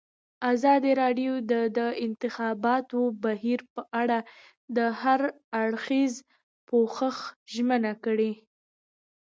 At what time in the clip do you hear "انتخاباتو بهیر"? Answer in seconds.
2.05-3.59